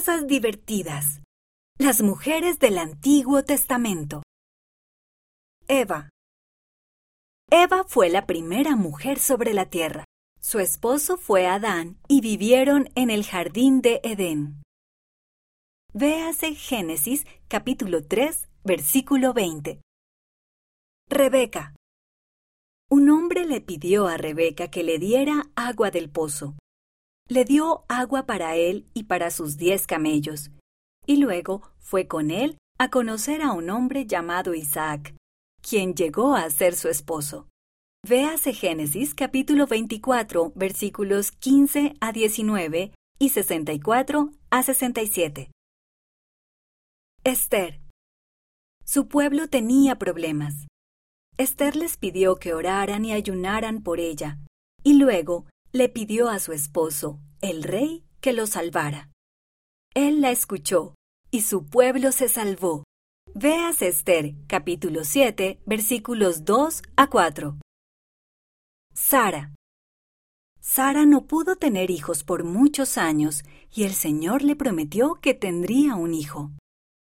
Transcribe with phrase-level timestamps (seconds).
[0.00, 1.20] Cosas divertidas.
[1.76, 4.22] Las mujeres del Antiguo Testamento.
[5.68, 6.08] Eva.
[7.50, 10.06] Eva fue la primera mujer sobre la tierra.
[10.40, 14.62] Su esposo fue Adán y vivieron en el jardín de Edén.
[15.92, 19.82] Véase Génesis capítulo 3, versículo 20.
[21.10, 21.74] Rebeca.
[22.88, 26.56] Un hombre le pidió a Rebeca que le diera agua del pozo
[27.30, 30.50] le dio agua para él y para sus diez camellos,
[31.06, 35.14] y luego fue con él a conocer a un hombre llamado Isaac,
[35.62, 37.46] quien llegó a ser su esposo.
[38.04, 45.52] Véase Génesis capítulo 24 versículos 15 a 19 y 64 a 67.
[47.22, 47.80] Esther.
[48.84, 50.66] Su pueblo tenía problemas.
[51.36, 54.38] Esther les pidió que oraran y ayunaran por ella,
[54.82, 59.10] y luego le pidió a su esposo, el rey, que lo salvara.
[59.94, 60.94] Él la escuchó,
[61.30, 62.84] y su pueblo se salvó.
[63.34, 67.58] Veas Esther, capítulo 7, versículos 2 a 4.
[68.92, 69.54] Sara.
[70.60, 75.94] Sara no pudo tener hijos por muchos años, y el Señor le prometió que tendría
[75.94, 76.50] un hijo.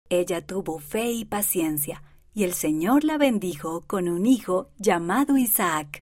[0.08, 2.02] Ella tuvo fe y paciencia,
[2.34, 6.00] y el Señor la bendijo con un hijo llamado Isaac.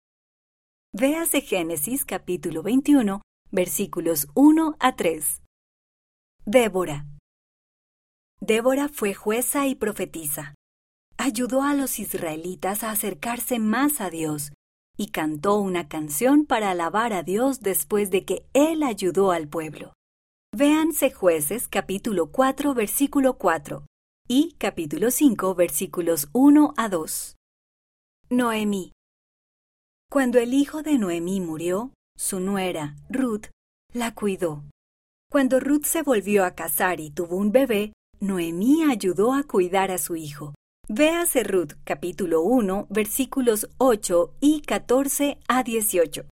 [0.97, 5.42] Véase Génesis capítulo 21, versículos 1 a 3.
[6.47, 7.05] Débora.
[8.41, 10.55] Débora fue jueza y profetisa.
[11.17, 14.53] Ayudó a los israelitas a acercarse más a Dios
[14.97, 19.95] y cantó una canción para alabar a Dios después de que Él ayudó al pueblo.
[20.56, 23.84] Véanse jueces capítulo 4 versículo 4
[24.28, 27.34] y capítulo 5 versículos 1 a 2.
[28.31, 28.94] Noemí.
[30.15, 33.47] Cuando el hijo de Noemí murió, su nuera, Ruth,
[33.93, 34.62] la cuidó.
[35.29, 39.98] Cuando Ruth se volvió a casar y tuvo un bebé, Noemí ayudó a cuidar a
[39.98, 40.55] su hijo.
[40.89, 46.22] Véase Ruth capítulo 1 versículos 8 y 14 a 18.